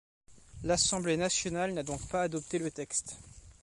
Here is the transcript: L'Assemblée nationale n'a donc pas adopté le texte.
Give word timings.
L'Assemblée 0.63 1.15
nationale 1.15 1.75
n'a 1.75 1.83
donc 1.83 2.03
pas 2.07 2.23
adopté 2.23 2.57
le 2.57 2.71
texte. 2.71 3.17